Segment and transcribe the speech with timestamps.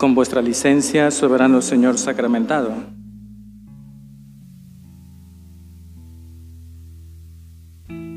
[0.00, 2.72] Con vuestra licencia, soberano Señor sacramentado.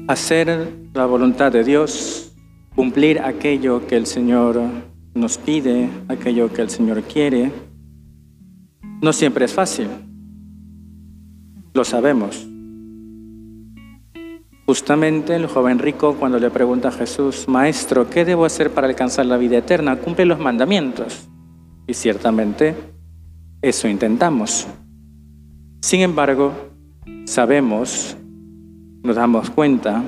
[0.08, 2.32] Hacer la voluntad de Dios,
[2.74, 4.62] cumplir aquello que el Señor
[5.14, 7.52] nos pide, aquello que el Señor quiere,
[9.02, 9.90] no siempre es fácil.
[11.74, 12.48] Lo sabemos.
[14.66, 19.26] Justamente el joven rico cuando le pregunta a Jesús, Maestro, ¿qué debo hacer para alcanzar
[19.26, 19.98] la vida eterna?
[19.98, 21.28] Cumple los mandamientos.
[21.88, 22.76] Y ciertamente
[23.62, 24.68] eso intentamos.
[25.82, 26.54] Sin embargo,
[27.26, 28.18] sabemos,
[29.04, 30.04] nos damos cuenta,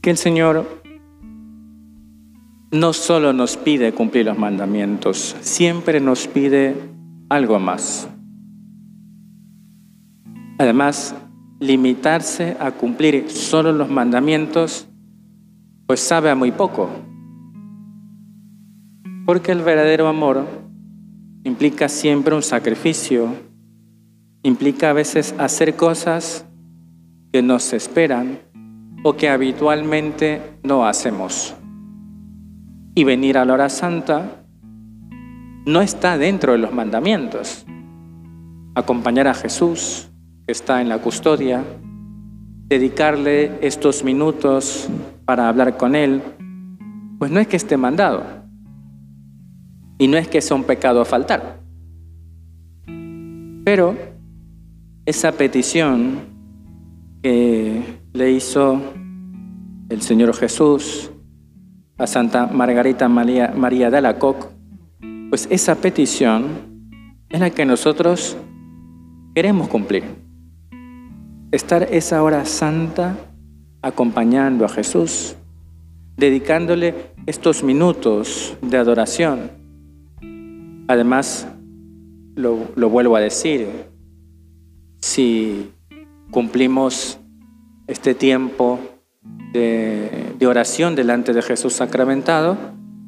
[0.00, 0.66] que el Señor
[2.72, 6.74] no solo nos pide cumplir los mandamientos, siempre nos pide
[7.28, 8.08] algo más.
[10.58, 11.14] Además,
[11.60, 14.88] limitarse a cumplir solo los mandamientos,
[15.86, 16.88] pues sabe a muy poco.
[19.24, 20.46] Porque el verdadero amor
[21.44, 23.28] implica siempre un sacrificio,
[24.42, 26.44] implica a veces hacer cosas
[27.32, 28.40] que nos esperan
[29.04, 31.54] o que habitualmente no hacemos.
[32.96, 34.44] Y venir a la hora santa
[35.66, 37.64] no está dentro de los mandamientos.
[38.74, 40.10] Acompañar a Jesús,
[40.46, 41.62] que está en la custodia,
[42.66, 44.88] dedicarle estos minutos
[45.24, 46.22] para hablar con Él,
[47.20, 48.41] pues no es que esté mandado
[49.98, 51.60] y no es que sea un pecado faltar.
[53.64, 53.96] Pero
[55.06, 56.20] esa petición
[57.22, 57.82] que
[58.12, 58.80] le hizo
[59.88, 61.10] el Señor Jesús
[61.98, 64.48] a Santa Margarita María, María de Alacoc,
[65.30, 66.44] pues esa petición
[67.28, 68.36] es la que nosotros
[69.34, 70.04] queremos cumplir
[71.52, 73.14] estar esa hora santa
[73.82, 75.36] acompañando a Jesús,
[76.16, 79.61] dedicándole estos minutos de adoración.
[80.92, 81.48] Además,
[82.34, 83.66] lo, vuelvo a decir,
[85.00, 85.72] si
[86.30, 87.18] cumplimos
[87.86, 88.78] este tiempo
[89.54, 92.58] de, oración delante de Jesús sacramentado,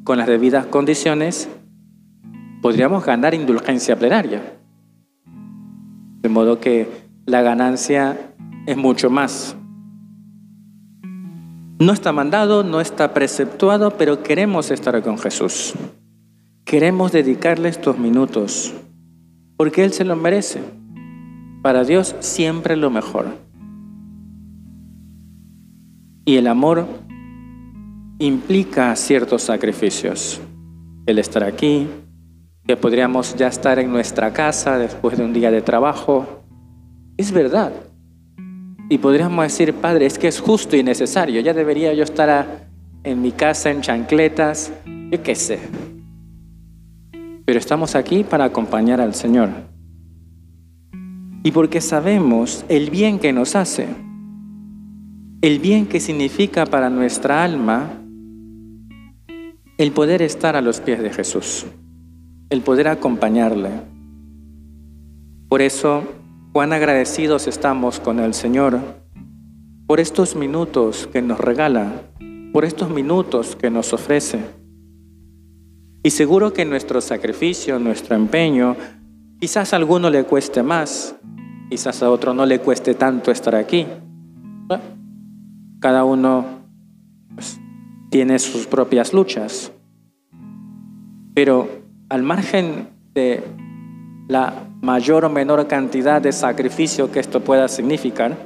[0.02, 1.50] con las debidas condiciones,
[2.62, 4.56] podríamos ganar indulgencia plenaria.
[6.22, 6.88] De modo que
[7.26, 8.34] la ganancia
[8.66, 9.58] es mucho más.
[11.78, 15.74] No está mandado, no está preceptuado, pero queremos estar con Jesús.
[16.64, 18.72] Queremos dedicarle estos minutos,
[19.58, 20.62] porque Él se lo merece.
[21.62, 23.26] Para Dios siempre lo mejor.
[26.24, 26.86] Y el amor
[28.18, 30.40] implica ciertos sacrificios.
[31.04, 31.86] El estar aquí,
[32.66, 36.26] que podríamos ya estar en nuestra casa después de un día de trabajo,
[37.18, 37.74] es verdad.
[38.88, 41.42] Y podríamos decir, Padre, es que es justo y necesario.
[41.42, 42.68] Ya debería yo estar
[43.02, 44.72] en mi casa en chancletas,
[45.10, 45.58] yo qué sé.
[47.44, 49.50] Pero estamos aquí para acompañar al Señor.
[51.42, 53.88] Y porque sabemos el bien que nos hace,
[55.42, 57.90] el bien que significa para nuestra alma
[59.76, 61.66] el poder estar a los pies de Jesús,
[62.48, 63.70] el poder acompañarle.
[65.48, 66.04] Por eso
[66.54, 68.78] Cuán agradecidos estamos con el Señor
[69.88, 72.04] por estos minutos que nos regala,
[72.52, 74.38] por estos minutos que nos ofrece.
[76.06, 78.76] Y seguro que nuestro sacrificio, nuestro empeño,
[79.40, 81.16] quizás a alguno le cueste más,
[81.70, 83.86] quizás a otro no le cueste tanto estar aquí.
[85.80, 86.44] Cada uno
[87.34, 87.58] pues,
[88.10, 89.72] tiene sus propias luchas.
[91.34, 91.70] Pero
[92.10, 93.42] al margen de
[94.28, 98.36] la mayor o menor cantidad de sacrificio que esto pueda significar,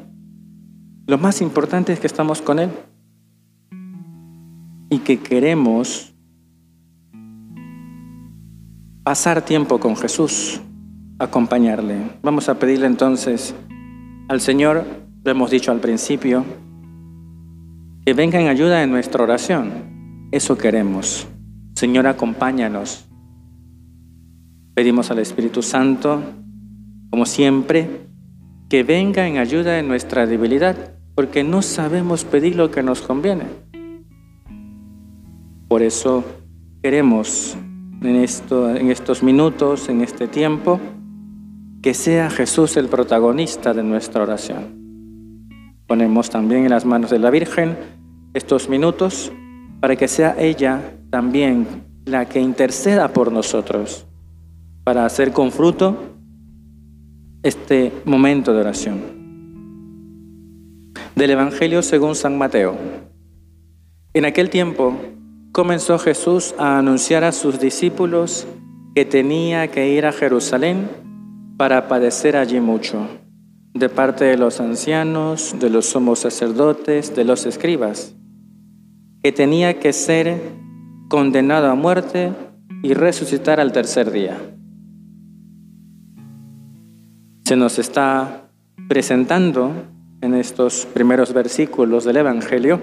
[1.09, 2.71] lo más importante es que estamos con Él
[4.91, 6.15] y que queremos
[9.09, 10.61] pasar tiempo con Jesús,
[11.19, 11.97] acompañarle.
[12.23, 13.55] Vamos a pedirle entonces
[14.29, 14.85] al Señor,
[15.25, 16.45] lo hemos dicho al principio,
[18.05, 20.29] que venga en ayuda en nuestra oración.
[20.31, 21.27] Eso queremos.
[21.75, 23.09] Señor, acompáñanos
[24.75, 26.21] Pedimos al Espíritu Santo,
[27.09, 27.89] como siempre,
[28.69, 30.77] que venga en ayuda de nuestra debilidad,
[31.15, 33.45] porque no sabemos pedir lo que nos conviene.
[35.67, 36.27] Por eso
[36.83, 37.57] queremos
[38.00, 40.81] en, esto, en estos minutos, en este tiempo,
[41.83, 44.79] que sea Jesús el protagonista de nuestra oración.
[45.87, 47.77] Ponemos también en las manos de la Virgen
[48.35, 49.33] estos minutos
[49.81, 51.67] para que sea ella también
[52.05, 54.06] la que interceda por nosotros,
[54.85, 55.97] para hacer con fruto
[57.43, 59.00] este momento de oración.
[61.15, 62.77] Del Evangelio según San Mateo.
[64.15, 64.97] En aquel tiempo
[65.59, 68.47] comenzó Jesús a anunciar a sus discípulos
[68.95, 70.89] que tenía que ir a Jerusalén
[71.57, 73.09] para padecer allí mucho,
[73.75, 78.15] de parte de los ancianos, de los somos sacerdotes, de los escribas,
[79.21, 80.41] que tenía que ser
[81.09, 82.33] condenado a muerte
[82.85, 84.39] y resucitar al tercer día.
[87.47, 88.49] Se nos está
[88.89, 89.73] presentando
[90.21, 92.79] en estos primeros versículos del Evangelio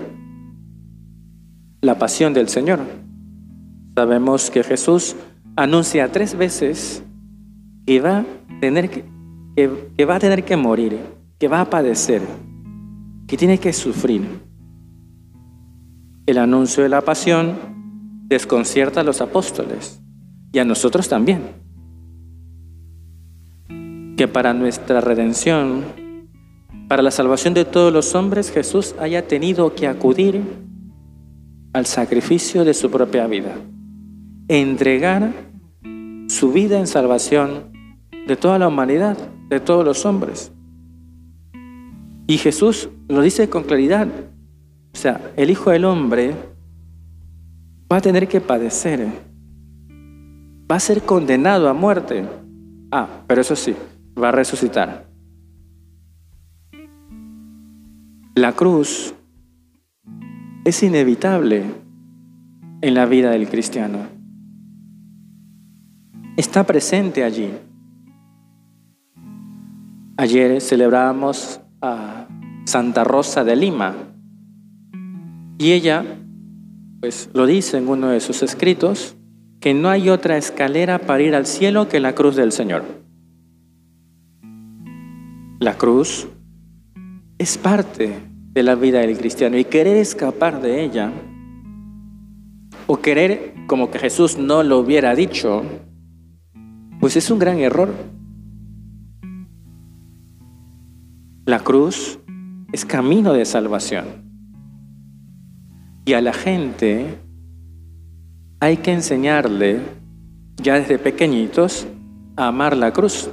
[1.86, 2.80] la pasión del Señor.
[3.96, 5.16] Sabemos que Jesús
[5.56, 7.04] anuncia tres veces
[7.86, 8.26] que va a
[8.60, 9.06] tener que,
[9.56, 11.00] que, va a tener que morir,
[11.40, 12.22] que va a padecer,
[13.28, 14.28] que tiene que sufrir.
[16.26, 17.56] El anuncio de la pasión
[18.28, 20.02] desconcierta a los apóstoles
[20.52, 21.44] y a nosotros también.
[24.18, 25.84] Que para nuestra redención,
[26.88, 30.42] para la salvación de todos los hombres, Jesús haya tenido que acudir
[31.76, 33.54] al sacrificio de su propia vida,
[34.48, 35.34] entregar
[36.30, 37.74] su vida en salvación
[38.28, 39.18] de toda la humanidad,
[39.50, 40.54] de todos los hombres.
[42.28, 44.08] Y Jesús lo dice con claridad.
[44.08, 46.34] O sea, el Hijo del Hombre
[47.92, 49.10] va a tener que padecer,
[50.72, 52.24] va a ser condenado a muerte.
[52.90, 53.76] Ah, pero eso sí,
[54.18, 55.08] va a resucitar.
[58.34, 59.14] La cruz
[60.66, 61.64] es inevitable
[62.82, 64.00] en la vida del cristiano.
[66.38, 67.52] Está presente allí.
[70.18, 72.28] Ayer celebrábamos a
[72.66, 73.94] Santa Rosa de Lima
[75.60, 76.04] y ella,
[77.00, 79.16] pues lo dice en uno de sus escritos,
[79.60, 82.84] que no hay otra escalera para ir al cielo que la cruz del Señor.
[85.60, 86.28] La cruz
[87.38, 91.12] es parte de la vida del cristiano y querer escapar de ella
[92.88, 95.64] o querer como que Jesús no lo hubiera dicho,
[97.02, 97.94] pues es un gran error.
[101.46, 102.18] La cruz
[102.72, 104.06] es camino de salvación.
[106.06, 107.08] Y a la gente
[108.62, 109.82] hay que enseñarle,
[110.56, 111.88] ya desde pequeñitos,
[112.38, 113.30] a amar la cruz,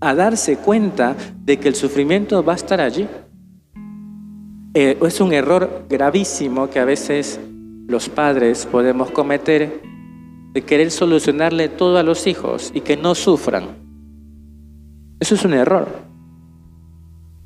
[0.00, 3.08] a darse cuenta de que el sufrimiento va a estar allí.
[4.76, 7.38] Eh, es un error gravísimo que a veces
[7.86, 9.80] los padres podemos cometer
[10.52, 13.66] de querer solucionarle todo a los hijos y que no sufran.
[15.20, 15.86] Eso es un error,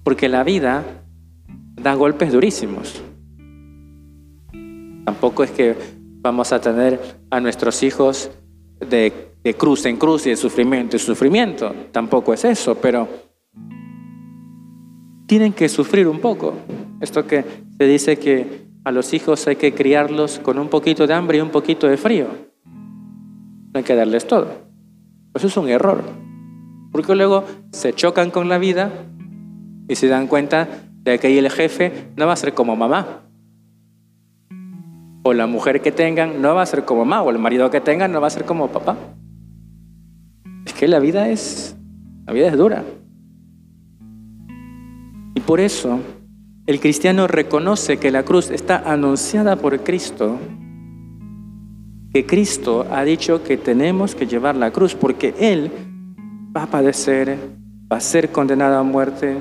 [0.05, 1.05] porque la vida
[1.75, 3.03] da golpes durísimos.
[5.05, 5.77] Tampoco es que
[6.23, 6.99] vamos a tener
[7.31, 8.31] a nuestros hijos
[8.81, 9.13] de,
[9.45, 11.75] de cruz en cruz y de sufrimiento en sufrimiento.
[11.93, 13.07] Tampoco es eso, pero
[15.29, 16.55] tienen que sufrir un poco.
[17.01, 17.45] Esto que
[17.79, 21.41] se dice que a los hijos hay que criarlos con un poquito de hambre y
[21.43, 22.27] un poquito de frío.
[22.65, 24.49] No hay que darles todo.
[25.35, 26.03] Eso es un error.
[26.91, 28.91] Porque luego se chocan con la vida
[29.87, 30.67] y se dan cuenta
[31.03, 33.25] de que ahí el jefe no va a ser como mamá.
[35.25, 37.23] O la mujer que tengan no va a ser como mamá.
[37.23, 38.97] O el marido que tengan no va a ser como papá.
[40.65, 41.77] Es que la vida es,
[42.27, 42.83] la vida es dura.
[45.35, 46.01] Y por eso
[46.69, 50.39] el cristiano reconoce que la cruz está anunciada por Cristo,
[52.13, 55.71] que Cristo ha dicho que tenemos que llevar la cruz porque Él
[56.55, 57.39] va a padecer,
[57.91, 59.39] va a ser condenado a muerte,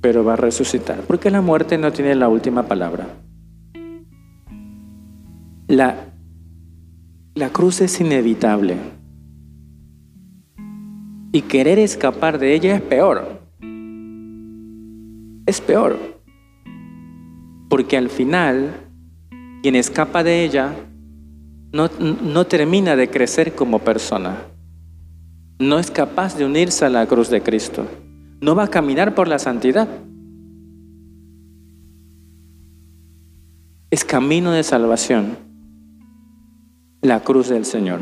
[0.00, 3.08] pero va a resucitar, porque la muerte no tiene la última palabra.
[5.66, 6.12] La,
[7.34, 8.76] la cruz es inevitable.
[11.32, 13.39] Y querer escapar de ella es peor
[15.50, 15.98] es peor.
[17.68, 18.74] Porque al final,
[19.62, 20.74] quien escapa de ella
[21.72, 24.38] no, no termina de crecer como persona.
[25.58, 27.86] No es capaz de unirse a la cruz de Cristo.
[28.40, 29.88] No va a caminar por la santidad.
[33.90, 35.36] Es camino de salvación.
[37.02, 38.00] La cruz del Señor.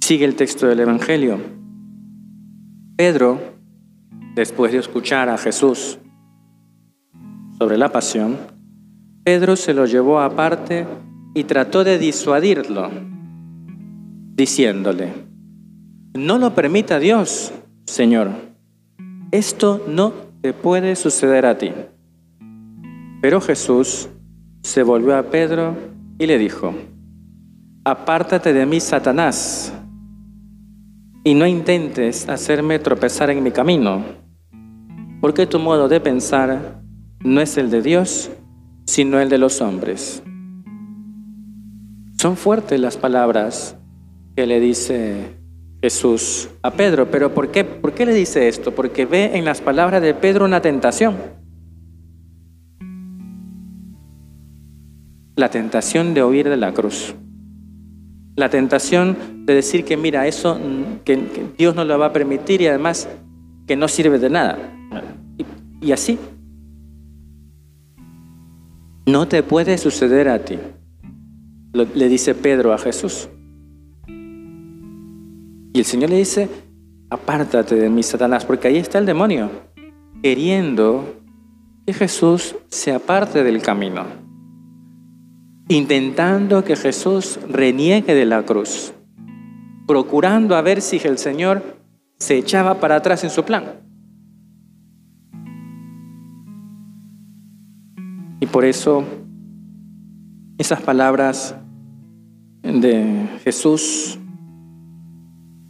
[0.00, 1.38] Sigue el texto del Evangelio.
[2.96, 3.59] Pedro
[4.40, 5.98] después de escuchar a Jesús
[7.58, 8.38] sobre la pasión,
[9.22, 10.86] Pedro se lo llevó aparte
[11.34, 12.90] y trató de disuadirlo,
[14.34, 15.12] diciéndole,
[16.14, 17.52] no lo permita Dios,
[17.84, 18.30] Señor,
[19.30, 21.72] esto no te puede suceder a ti.
[23.20, 24.08] Pero Jesús
[24.62, 25.76] se volvió a Pedro
[26.18, 26.72] y le dijo,
[27.84, 29.70] apártate de mí, Satanás,
[31.24, 34.19] y no intentes hacerme tropezar en mi camino,
[35.20, 36.82] porque tu modo de pensar
[37.22, 38.30] no es el de Dios,
[38.86, 40.22] sino el de los hombres.
[42.18, 43.76] Son fuertes las palabras
[44.36, 45.36] que le dice
[45.82, 47.64] Jesús a Pedro, pero ¿por qué?
[47.64, 48.74] ¿Por qué le dice esto?
[48.74, 51.16] Porque ve en las palabras de Pedro una tentación.
[55.36, 57.14] La tentación de huir de la cruz.
[58.36, 60.58] La tentación de decir que mira, eso
[61.04, 61.18] que,
[61.56, 63.08] Dios no lo va a permitir y además
[63.66, 64.58] que no sirve de nada.
[65.80, 66.18] Y así.
[69.06, 70.58] No te puede suceder a ti,
[71.72, 73.28] le dice Pedro a Jesús.
[75.72, 76.48] Y el Señor le dice,
[77.10, 79.50] apártate de mí, Satanás, porque ahí está el demonio,
[80.22, 81.16] queriendo
[81.86, 84.04] que Jesús se aparte del camino,
[85.68, 88.92] intentando que Jesús reniegue de la cruz,
[89.86, 91.62] procurando a ver si el Señor
[92.18, 93.89] se echaba para atrás en su plan.
[98.40, 99.04] Y por eso
[100.56, 101.54] esas palabras
[102.62, 104.18] de Jesús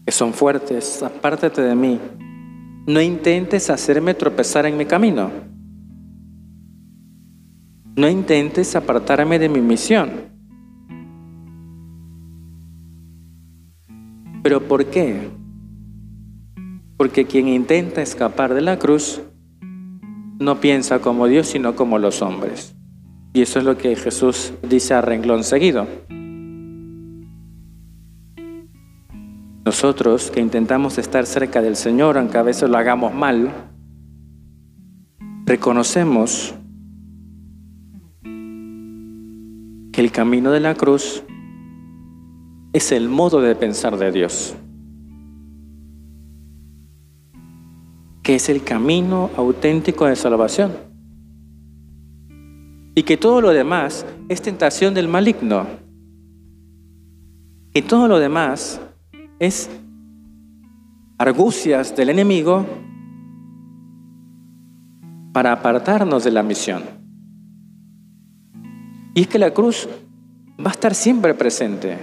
[0.06, 1.98] que son fuertes, apártate de mí.
[2.86, 5.30] No intentes hacerme tropezar en mi camino.
[7.96, 10.10] No intentes apartarme de mi misión.
[14.42, 15.28] ¿Pero por qué?
[16.96, 19.20] Porque quien intenta escapar de la cruz
[20.40, 22.75] no piensa como Dios, sino como los hombres.
[23.35, 25.87] Y eso es lo que Jesús dice a renglón seguido.
[29.64, 33.52] Nosotros que intentamos estar cerca del Señor, aunque a veces lo hagamos mal,
[35.44, 36.54] reconocemos
[39.92, 41.23] que el camino de la cruz
[42.73, 44.56] es el modo de pensar de Dios,
[48.30, 50.70] que es el camino auténtico de salvación
[52.94, 55.66] y que todo lo demás es tentación del maligno,
[57.75, 58.80] y todo lo demás
[59.40, 59.68] es
[61.18, 62.64] argucias del enemigo
[65.32, 66.84] para apartarnos de la misión.
[69.12, 69.88] Y es que la cruz
[70.64, 71.99] va a estar siempre presente.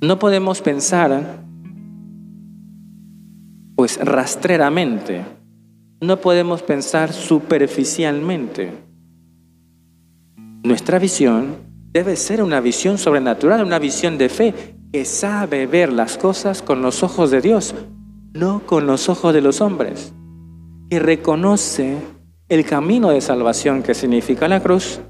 [0.00, 1.43] No podemos pensar,
[3.76, 5.24] pues rastreramente,
[6.00, 8.72] no podemos pensar superficialmente.
[10.62, 11.56] Nuestra visión
[11.92, 14.54] debe ser una visión sobrenatural, una visión de fe
[14.92, 17.74] que sabe ver las cosas con los ojos de Dios,
[18.32, 20.12] no con los ojos de los hombres,
[20.90, 21.96] que reconoce
[22.48, 25.00] el camino de salvación que significa la cruz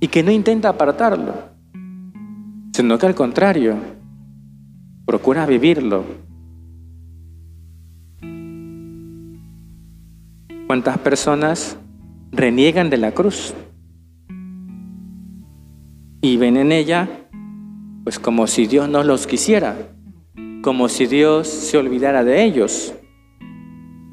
[0.00, 1.34] y que no intenta apartarlo,
[2.72, 3.76] sino que al contrario,
[5.06, 6.25] procura vivirlo.
[10.66, 11.76] ¿Cuántas personas
[12.32, 13.54] reniegan de la cruz?
[16.26, 17.08] y ven en ella
[18.02, 19.76] pues como si Dios no los quisiera,
[20.62, 22.94] como si Dios se olvidara de ellos,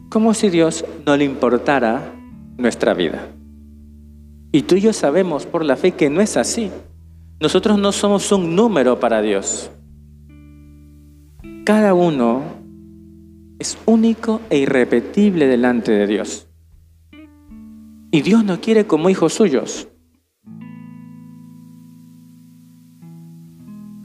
[0.10, 2.16] como si Dios no le importara
[2.58, 3.28] nuestra vida.
[4.52, 6.72] Y tú y yo sabemos por la fe que no es así.
[7.40, 9.70] Nosotros no somos un número para Dios.
[11.66, 12.42] Cada uno
[13.60, 16.48] es único e irrepetible delante de Dios.
[18.12, 19.88] Y Dios nos quiere como hijos suyos.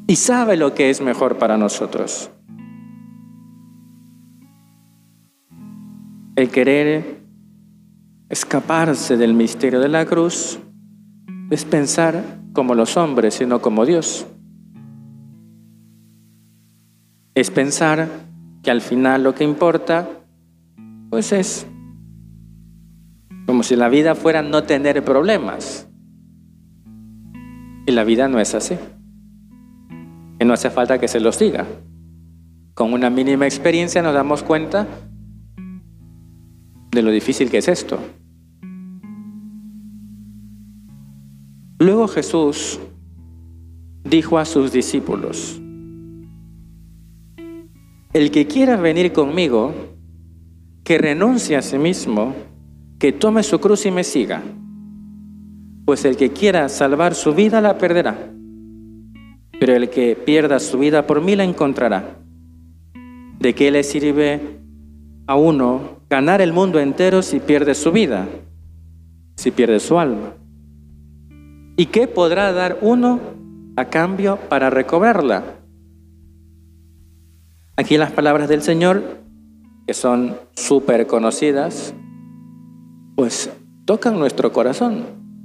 [0.08, 2.30] y sabe lo que es mejor para nosotros.
[6.34, 7.20] El querer
[8.30, 10.58] escaparse del misterio de la cruz
[11.50, 14.26] es pensar como los hombres, sino como Dios.
[17.34, 18.08] Es pensar
[18.68, 20.06] que al final lo que importa,
[21.08, 21.66] pues es
[23.46, 25.88] como si la vida fuera no tener problemas.
[27.86, 28.76] Y la vida no es así
[30.38, 31.64] que no hace falta que se los diga.
[32.74, 34.86] Con una mínima experiencia nos damos cuenta
[36.90, 37.98] de lo difícil que es esto.
[41.78, 42.78] Luego Jesús
[44.04, 45.58] dijo a sus discípulos,
[48.12, 49.74] el que quiera venir conmigo,
[50.82, 52.34] que renuncie a sí mismo,
[52.98, 54.42] que tome su cruz y me siga.
[55.84, 58.32] Pues el que quiera salvar su vida la perderá,
[59.60, 62.18] pero el que pierda su vida por mí la encontrará.
[63.38, 64.40] ¿De qué le sirve
[65.26, 68.26] a uno ganar el mundo entero si pierde su vida,
[69.36, 70.32] si pierde su alma?
[71.76, 73.20] ¿Y qué podrá dar uno
[73.76, 75.57] a cambio para recobrarla?
[77.78, 79.20] Aquí las palabras del Señor,
[79.86, 81.94] que son súper conocidas,
[83.14, 83.52] pues
[83.84, 85.04] tocan nuestro corazón.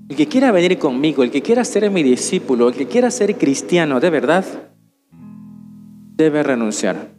[0.10, 3.38] El que quiera venir conmigo, el que quiera ser mi discípulo, el que quiera ser
[3.38, 4.46] cristiano de verdad,
[6.18, 7.12] debe renunciar.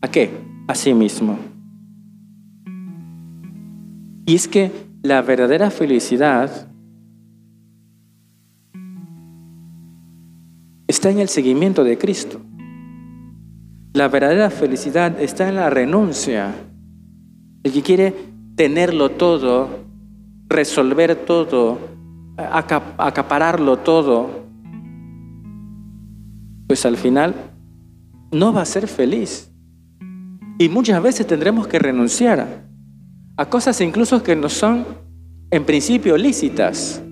[0.00, 0.32] ¿A qué?
[0.66, 1.38] A sí mismo.
[4.26, 4.72] Y es que
[5.04, 6.68] la verdadera felicidad
[10.88, 12.40] está en el seguimiento de Cristo.
[14.00, 16.54] La verdadera felicidad está en la renuncia.
[17.62, 18.14] El que quiere
[18.56, 19.68] tenerlo todo,
[20.48, 21.78] resolver todo,
[22.38, 24.30] acapararlo todo,
[26.66, 27.34] pues al final
[28.32, 29.52] no va a ser feliz.
[30.58, 32.64] Y muchas veces tendremos que renunciar
[33.36, 34.86] a cosas incluso que no son
[35.50, 37.02] en principio lícitas.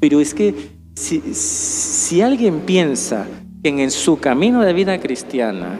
[0.00, 3.28] Pero es que si, si alguien piensa
[3.62, 5.78] quien en su camino de vida cristiana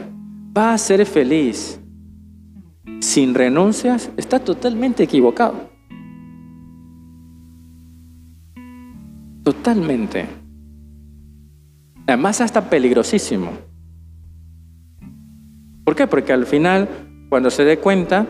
[0.57, 1.79] va a ser feliz
[3.01, 5.69] sin renuncias, está totalmente equivocado.
[9.43, 10.25] Totalmente.
[12.07, 13.51] Además, hasta peligrosísimo.
[15.83, 16.07] ¿Por qué?
[16.07, 16.87] Porque al final,
[17.27, 18.25] cuando se dé cuenta,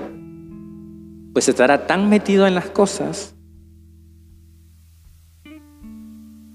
[1.33, 3.35] pues estará tan metido en las cosas,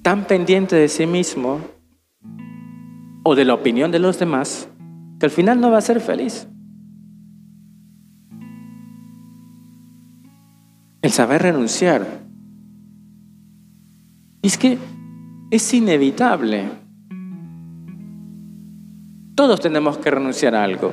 [0.03, 1.61] tan pendiente de sí mismo,
[3.29, 4.71] o de la opinión de los demás,
[5.21, 6.49] que al final no va a ser feliz.
[11.03, 12.07] El saber renunciar.
[14.41, 14.79] es que
[15.51, 16.71] es inevitable.
[19.35, 20.93] Todos tenemos que renunciar a algo.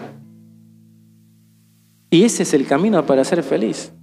[2.09, 3.93] Y ese es el camino para ser feliz.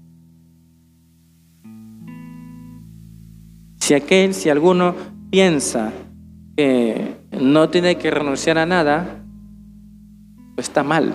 [3.79, 4.95] Si aquel, si alguno
[5.31, 5.93] piensa
[6.57, 9.23] que no tiene que renunciar a nada,
[10.55, 11.15] pues está mal.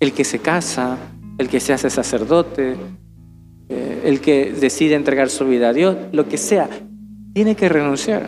[0.00, 0.98] El que se casa,
[1.38, 2.76] el que se hace sacerdote,
[3.68, 6.68] eh, el que decide entregar su vida a Dios, lo que sea,
[7.32, 8.26] tiene que renunciar.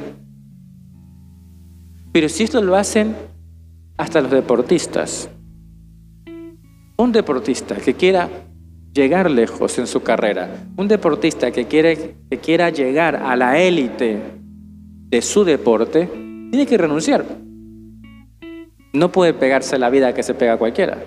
[2.12, 3.16] Pero si esto lo hacen
[3.97, 5.29] hasta los deportistas,
[6.97, 8.31] un deportista que quiera
[8.92, 14.43] llegar lejos en su carrera, un deportista que, quiere, que quiera llegar a la élite
[15.14, 16.09] de su deporte,
[16.50, 17.24] tiene que renunciar.
[18.92, 21.05] No puede pegarse la vida que se pega cualquiera.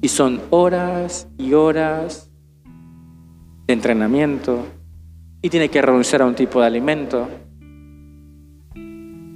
[0.00, 2.32] Y son horas y horas
[3.66, 4.64] de entrenamiento.
[5.42, 7.28] Y tiene que renunciar a un tipo de alimento.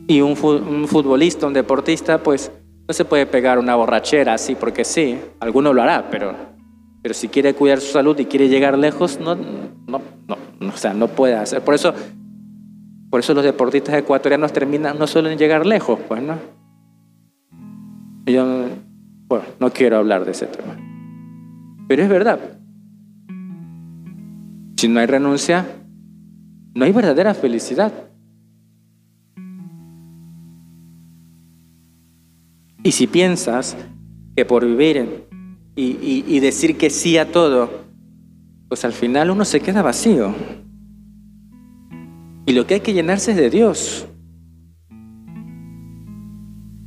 [0.09, 2.51] Y un, futbolista, un deportista, pues
[2.89, 5.19] no se puede pegar una borrachera así porque sí.
[5.41, 6.35] Alguno lo hará, pero,
[7.03, 10.95] pero si quiere cuidar su salud y quiere llegar lejos, no, no, no, o sea,
[10.95, 11.63] no puede hacer.
[11.63, 11.93] Por eso
[13.11, 16.39] por eso los deportistas ecuatorianos terminan, no suelen llegar lejos, pues, ¿no?
[18.25, 18.69] Yo,
[19.27, 20.77] bueno, no quiero hablar de ese tema.
[21.89, 22.39] Pero es verdad.
[24.77, 25.67] Si no hay renuncia,
[26.75, 27.93] no hay verdadera felicidad.
[32.85, 33.77] Y si piensas
[34.37, 35.27] que por vivir
[35.75, 37.71] y, y decir que sí a todo,
[38.69, 40.33] pues al final uno se queda vacío.
[42.51, 44.09] Y lo que hay que llenarse es de Dios.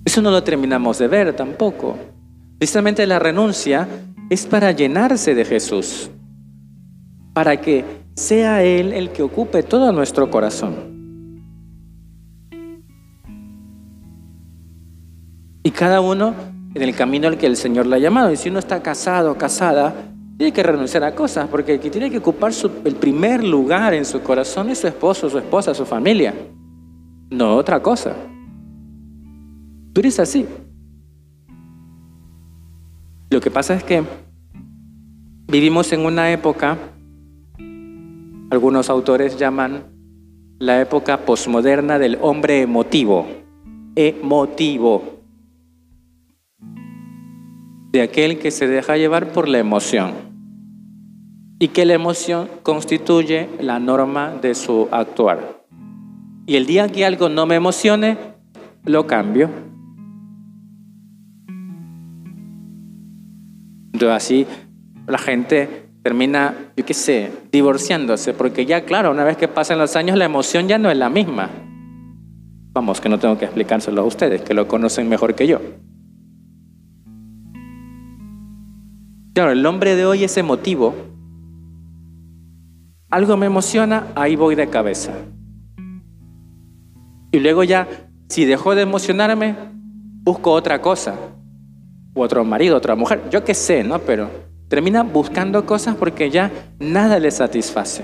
[0.03, 1.97] Eso no lo terminamos de ver tampoco.
[2.59, 3.87] Precisamente la renuncia
[4.29, 6.11] es para llenarse de Jesús,
[7.33, 10.75] para que sea Él el que ocupe todo nuestro corazón.
[15.63, 16.33] Y cada uno
[16.75, 18.33] en el camino al que el Señor le ha llamado.
[18.33, 22.09] Y si uno está casado, casada, tiene que renunciar a cosas, porque el que tiene
[22.09, 22.51] que ocupar
[22.85, 26.33] el primer lugar en su corazón es su esposo, su esposa, su familia,
[27.29, 28.15] no otra cosa.
[29.93, 30.45] Tú eres así.
[33.29, 34.03] Lo que pasa es que
[35.47, 36.77] vivimos en una época,
[38.49, 39.85] algunos autores llaman
[40.59, 43.27] la época posmoderna del hombre emotivo,
[43.95, 45.22] emotivo
[47.93, 50.13] de aquel que se deja llevar por la emoción
[51.59, 55.63] y que la emoción constituye la norma de su actuar.
[56.47, 58.17] Y el día que algo no me emocione,
[58.83, 59.51] lo cambio.
[63.93, 64.47] Entonces así
[65.05, 69.95] la gente termina, yo qué sé, divorciándose, porque ya claro, una vez que pasan los
[69.95, 71.47] años, la emoción ya no es la misma.
[72.73, 75.61] Vamos, que no tengo que explicárselo a ustedes, que lo conocen mejor que yo.
[79.33, 80.93] Claro, el hombre de hoy es emotivo.
[83.09, 85.11] Algo me emociona, ahí voy de cabeza.
[87.31, 87.87] Y luego ya,
[88.29, 89.55] si dejó de emocionarme,
[90.23, 91.15] busco otra cosa.
[92.13, 93.97] O otro marido, otra mujer, yo qué sé, ¿no?
[93.97, 94.29] Pero
[94.67, 98.03] termina buscando cosas porque ya nada le satisface.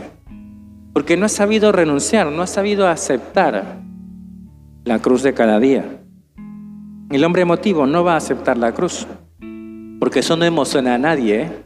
[0.94, 3.84] Porque no ha sabido renunciar, no ha sabido aceptar
[4.84, 6.02] la cruz de cada día.
[7.12, 9.06] El hombre emotivo no va a aceptar la cruz,
[10.00, 11.42] porque eso no emociona a nadie.
[11.42, 11.66] ¿eh?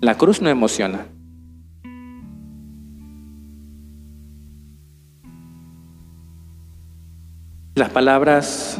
[0.00, 1.06] La cruz no emociona.
[7.74, 8.78] Las palabras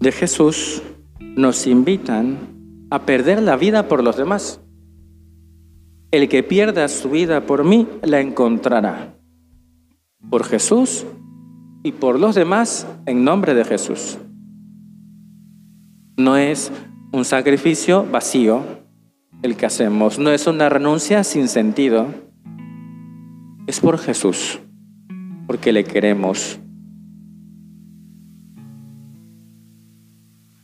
[0.00, 0.82] de Jesús
[1.20, 2.38] nos invitan
[2.90, 4.60] a perder la vida por los demás.
[6.10, 9.14] El que pierda su vida por mí la encontrará.
[10.30, 11.04] Por Jesús
[11.82, 14.18] y por los demás en nombre de Jesús.
[16.18, 16.72] No es
[17.12, 18.64] un sacrificio vacío
[19.42, 22.08] el que hacemos, no es una renuncia sin sentido.
[23.68, 24.58] Es por Jesús,
[25.46, 26.58] porque le queremos.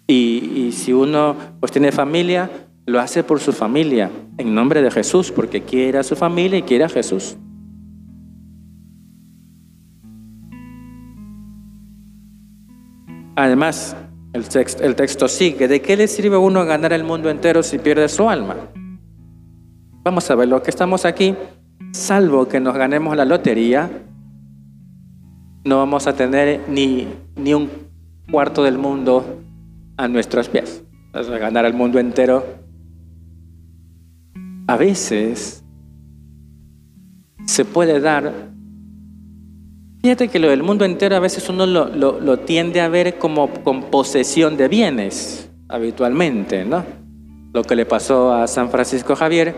[0.08, 2.50] Y, si uno pues tiene familia,
[2.84, 6.62] lo hace por su familia, en nombre de Jesús, porque quiere a su familia y
[6.62, 7.36] quiere a Jesús.
[13.36, 13.96] Además,
[14.34, 18.28] el texto, sigue, ¿de qué le sirve uno ganar el mundo entero si pierde su
[18.28, 18.56] alma?
[20.02, 21.36] Vamos a ver, lo que estamos aquí,
[21.92, 23.88] salvo que nos ganemos la lotería,
[25.64, 27.70] no vamos a tener ni, ni un
[28.30, 29.40] cuarto del mundo
[29.96, 30.82] a nuestros pies.
[31.12, 32.44] Ganar el mundo entero.
[34.66, 35.64] A veces
[37.46, 38.53] se puede dar
[40.04, 43.84] Fíjate que lo del mundo entero a veces uno lo, tiende a ver como con
[43.84, 46.84] posesión de bienes, habitualmente, ¿no?
[47.54, 49.54] Lo que le pasó a San Francisco Javier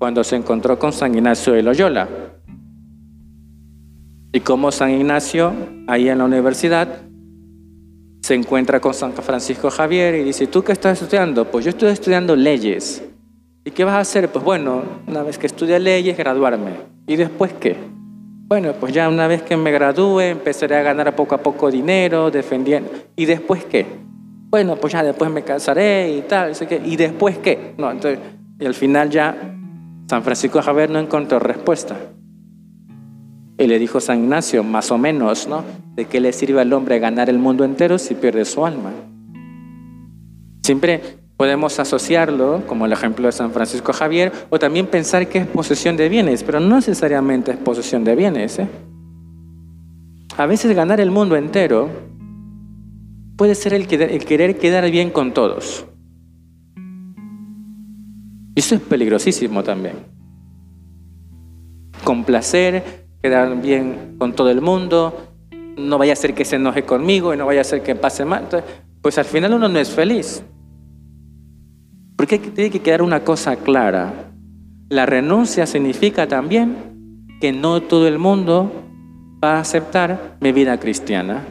[0.00, 2.08] cuando se encontró con San Ignacio de Loyola.
[4.32, 5.52] Y como San Ignacio,
[5.86, 6.88] ahí en la universidad,
[8.20, 11.48] se encuentra con San Francisco Javier y dice, ¿tú qué estás estudiando?
[11.48, 13.00] Pues yo estoy estudiando leyes.
[13.64, 14.28] ¿Y qué vas a hacer?
[14.28, 16.72] Pues bueno, una vez que estudie leyes, graduarme.
[17.06, 17.93] ¿Y después qué?
[18.46, 22.30] Bueno, pues ya una vez que me gradúe empezaré a ganar poco a poco dinero,
[22.30, 22.90] defendiendo.
[23.16, 23.86] ¿Y después qué?
[24.50, 26.52] Bueno, pues ya después me casaré y tal.
[26.84, 27.74] ¿Y después qué?
[27.78, 28.20] No, entonces,
[28.60, 29.34] y al final ya
[30.08, 31.96] San Francisco Javier no encontró respuesta.
[33.56, 35.64] Y le dijo San Ignacio, más o menos, ¿no?
[35.94, 38.92] ¿De qué le sirve al hombre ganar el mundo entero si pierde su alma?
[40.62, 41.00] Siempre
[41.36, 45.96] Podemos asociarlo, como el ejemplo de San Francisco Javier, o también pensar que es posesión
[45.96, 48.60] de bienes, pero no necesariamente es posesión de bienes.
[48.60, 48.68] ¿eh?
[50.36, 51.90] A veces ganar el mundo entero
[53.36, 55.86] puede ser el, querer quedar bien con todos.
[58.54, 59.96] Y eso es peligrosísimo también.
[62.04, 65.32] Complacer, quedar bien con todo el mundo,
[65.76, 68.24] no vaya a ser que se enoje conmigo y no vaya a ser que pase
[68.24, 68.46] mal.
[69.02, 70.44] pues al final uno no es feliz.
[72.24, 74.32] Porque tiene que quedar una cosa clara.
[74.88, 78.72] La renuncia significa también que no todo el mundo
[79.44, 81.46] va a aceptar mi vida cristiana.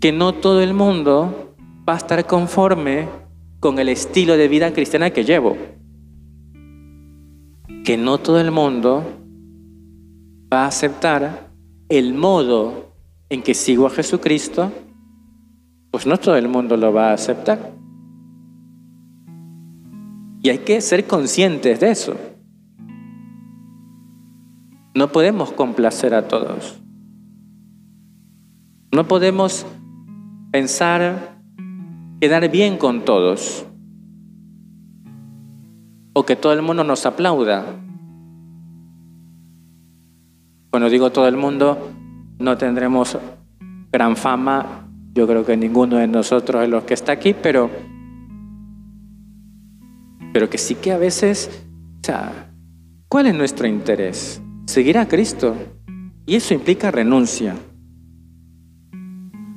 [0.00, 1.56] Que no todo el mundo
[1.88, 3.08] va a estar conforme
[3.58, 5.56] con el estilo de vida cristiana que llevo.
[7.84, 9.02] Que no todo el mundo
[10.52, 11.50] va a aceptar
[11.88, 12.92] el modo
[13.30, 14.70] en que sigo a Jesucristo,
[15.90, 17.74] pues no todo el mundo lo va a aceptar.
[20.44, 22.16] Y hay que ser conscientes de eso.
[24.94, 26.82] No podemos complacer a todos.
[28.92, 29.64] No podemos
[30.52, 31.38] pensar
[32.20, 33.64] quedar bien con todos
[36.12, 37.64] o que todo el mundo nos aplauda.
[40.70, 41.90] Cuando digo todo el mundo,
[42.38, 43.16] no tendremos
[43.90, 47.93] gran fama, yo creo que ninguno de nosotros de los que está aquí, pero
[50.34, 51.48] pero que sí que a veces,
[52.00, 52.50] o sea,
[53.08, 54.42] ¿cuál es nuestro interés?
[54.66, 55.54] Seguir a Cristo.
[56.26, 57.54] Y eso implica renuncia.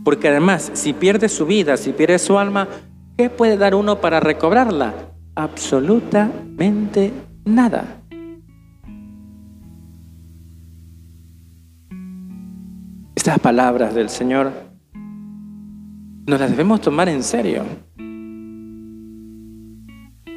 [0.06, 2.68] Porque además, si pierde su vida, si pierde su alma,
[3.18, 4.94] ¿qué puede dar uno para recobrarla?
[5.34, 7.12] Absolutamente
[7.44, 8.04] nada.
[13.16, 14.52] Estas palabras del Señor
[16.28, 17.64] nos las debemos tomar en serio.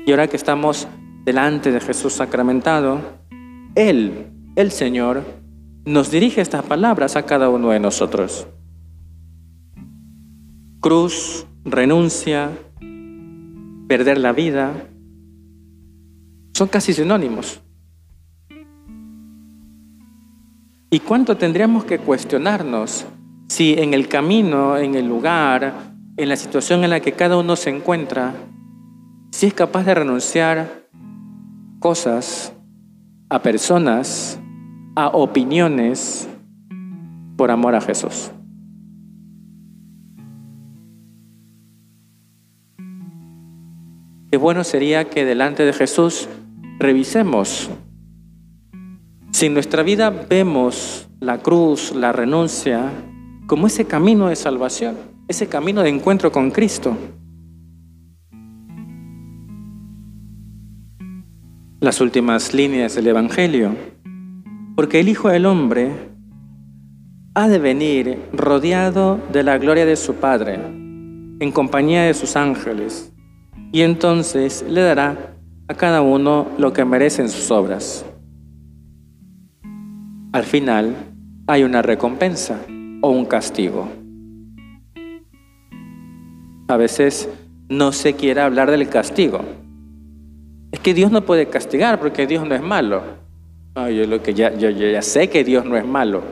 [0.07, 0.89] Y ahora que estamos
[1.25, 3.01] delante de Jesús sacramentado,
[3.75, 5.25] Él, el Señor,
[5.85, 8.47] nos dirige estas palabras a cada uno de nosotros.
[10.81, 12.51] Cruz, renuncia,
[13.89, 14.87] perder la vida,
[16.55, 17.61] son casi sinónimos.
[20.91, 23.07] ¿Y cuánto tendríamos que cuestionarnos
[23.49, 27.57] si en el camino, en el lugar, en la situación en la que cada uno
[27.57, 28.35] se encuentra,
[29.31, 30.87] si es capaz de renunciar
[31.79, 32.53] cosas,
[33.29, 34.40] a personas,
[34.97, 36.29] a opiniones,
[37.37, 38.31] por amor a Jesús?
[44.31, 46.29] Qué bueno sería que delante de Jesús
[46.79, 47.71] revisemos
[49.33, 52.90] si en nuestra vida vemos la cruz, la renuncia,
[53.47, 54.97] como ese camino de salvación,
[55.29, 56.97] ese camino de encuentro con Cristo.
[61.81, 63.75] Las últimas líneas del Evangelio.
[64.77, 65.90] Porque el Hijo del Hombre
[67.35, 73.14] ha de venir rodeado de la gloria de su Padre, en compañía de sus ángeles,
[73.73, 75.37] y entonces le dará
[75.69, 78.05] a cada uno lo que merecen sus obras.
[80.33, 80.95] Al final
[81.47, 82.61] hay una recompensa
[83.01, 83.88] o un castigo.
[86.69, 87.31] A veces
[87.71, 89.60] no se quiere hablar del castigo.
[90.72, 93.02] Es que Dios no puede castigar porque Dios no es malo.
[93.74, 96.22] yo, lo que ya, ya sé que Dios no es malo.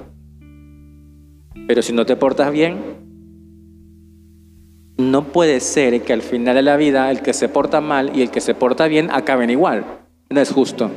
[1.66, 2.79] Pero si no te portas bien,
[4.96, 8.22] no puede ser que al final de la vida el que se porta mal y
[8.22, 9.85] el que se porta bien acaben igual.
[10.31, 10.90] No es justo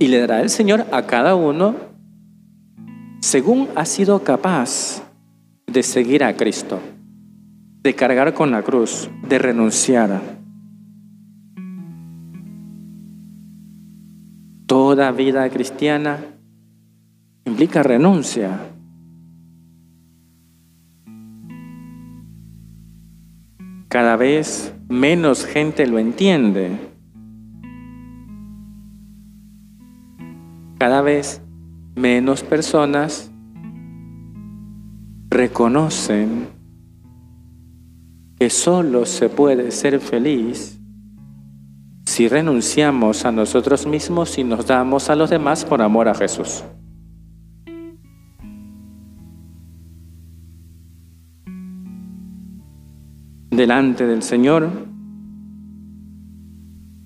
[0.00, 1.76] y le dará el Señor a cada uno
[3.20, 5.02] según ha sido capaz
[5.66, 6.80] de seguir a Cristo,
[7.82, 10.39] de cargar con la cruz, de renunciar.
[14.70, 16.20] Toda vida cristiana
[17.44, 18.60] implica renuncia.
[23.88, 26.90] Cada vez menos gente lo entiende.
[30.80, 31.42] cada vez
[31.94, 33.30] menos personas
[35.28, 36.48] reconocen
[38.38, 40.79] que solo se puede ser feliz
[42.10, 46.64] si renunciamos a nosotros mismos y nos damos a los demás por amor a Jesús.
[53.52, 54.70] Delante del Señor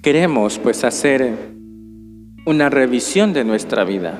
[0.01, 1.53] queremos pues hacer
[2.47, 4.19] una revisión de nuestra vida.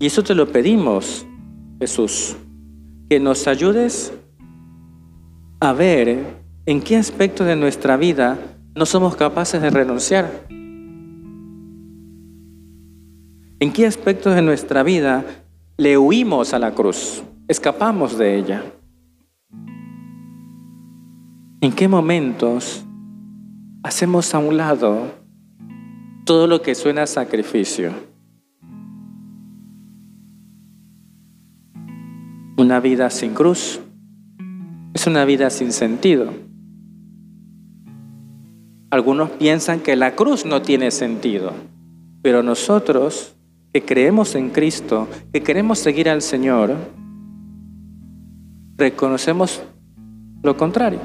[0.00, 1.24] Y eso te lo pedimos,
[1.78, 2.36] Jesús,
[3.08, 4.12] que nos ayudes
[5.60, 6.24] a ver
[6.66, 10.30] en qué aspecto de nuestra vida no somos capaces de renunciar.
[13.58, 15.24] ¿En qué aspectos de nuestra vida
[15.76, 17.24] le huimos a la cruz?
[17.48, 18.62] Escapamos de ella.
[21.60, 22.86] ¿En qué momentos
[23.86, 25.12] hacemos a un lado
[26.24, 27.92] todo lo que suena sacrificio.
[32.58, 33.80] Una vida sin cruz
[34.92, 36.45] es una vida sin sentido.
[38.90, 41.52] Algunos piensan que la cruz no tiene sentido,
[42.22, 43.34] pero nosotros
[43.72, 46.76] que creemos en Cristo, que queremos seguir al Señor,
[48.76, 49.62] reconocemos
[50.42, 51.00] lo contrario.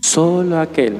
[0.00, 0.96] Solo aquel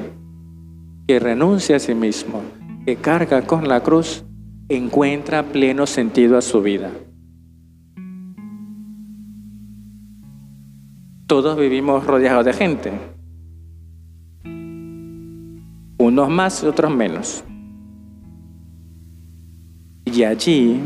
[1.07, 2.43] que renuncia a sí mismo,
[2.85, 4.23] que carga con la cruz,
[4.69, 6.91] encuentra pleno sentido a su vida.
[11.25, 12.91] Todos vivimos rodeados de gente,
[16.09, 17.43] unos más y otros menos.
[20.05, 20.79] Y allí,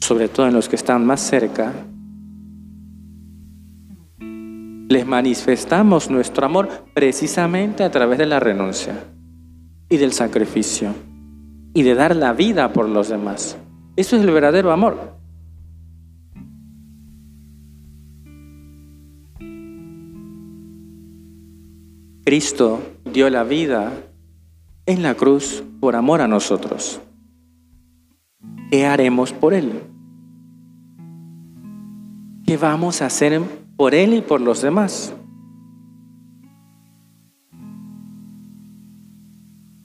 [0.00, 1.72] sobre todo en los que están más cerca,
[4.88, 9.04] les manifestamos nuestro amor precisamente a través de la renuncia
[9.88, 10.92] y del sacrificio
[11.72, 13.56] y de dar la vida por los demás.
[13.94, 15.19] Eso es el verdadero amor.
[22.30, 22.80] Cristo
[23.12, 23.92] dio la vida
[24.86, 27.00] en la cruz por amor a nosotros.
[28.70, 29.82] ¿Qué haremos por Él?
[32.46, 33.42] ¿Qué vamos a hacer
[33.76, 35.12] por Él y por los demás.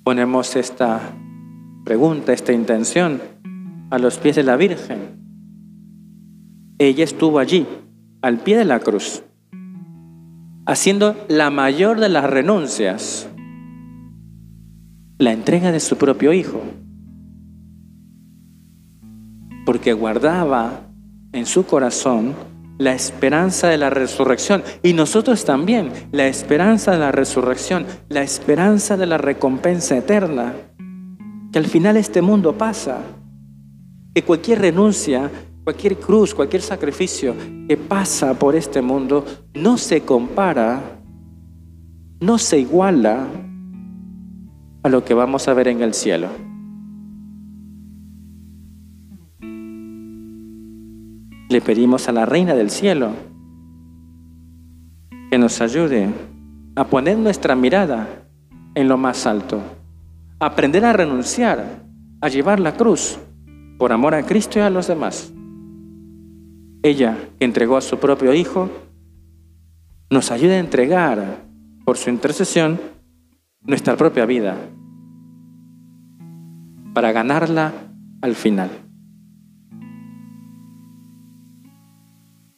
[0.03, 1.15] Ponemos esta
[1.84, 3.23] pregunta, esta intención
[3.89, 4.99] a los pies de la Virgen.
[6.77, 7.65] Ella estuvo allí,
[8.21, 9.23] al pie de la cruz.
[10.65, 13.30] Haciendo la mayor de las renuncias,
[15.17, 16.62] la entrega de su propio hijo,
[19.65, 20.82] porque guardaba
[21.34, 22.34] en su corazón
[22.78, 24.63] la esperanza de la resurrección.
[24.84, 30.54] Y nosotros también, la esperanza de la resurrección, la esperanza de la recompensa eterna.
[31.51, 32.99] Que al final este mundo pasa.
[34.13, 35.30] Que cualquier renuncia,
[35.65, 37.34] cualquier cruz, cualquier sacrificio
[37.67, 39.25] que pasa por este mundo
[39.56, 40.80] no se compara,
[42.21, 43.25] no se iguala
[44.84, 46.28] a lo que vamos a ver en el cielo.
[51.49, 53.10] Le pedimos a la Reina del Cielo
[55.32, 56.10] que nos ayude
[56.75, 58.28] a poner nuestra mirada
[58.75, 59.62] en lo más alto,
[60.39, 61.88] a aprender a renunciar,
[62.21, 63.17] a llevar la cruz
[63.80, 65.34] por amor a Cristo y a los demás.
[66.86, 68.69] Ella, que entregó a su propio Hijo,
[70.12, 71.39] nos ayuda a entregar
[71.84, 72.80] por su intercesión
[73.62, 74.56] nuestra propia vida
[76.93, 77.74] para ganarla
[78.21, 78.69] al final.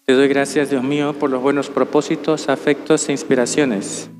[0.06, 4.12] Te doy gracias, Dios mío, por los buenos propósitos, afectos e inspiraciones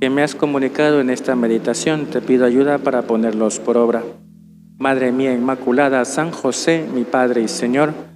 [0.00, 2.06] que me has comunicado en esta meditación.
[2.06, 4.04] Te pido ayuda para ponerlos por obra.
[4.78, 8.15] Madre mía Inmaculada, San José, mi Padre y Señor,